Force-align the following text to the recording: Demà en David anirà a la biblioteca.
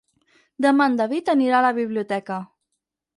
Demà 0.65 0.87
en 0.91 0.95
David 1.01 1.29
anirà 1.33 1.59
a 1.59 1.65
la 1.67 1.73
biblioteca. 1.81 2.39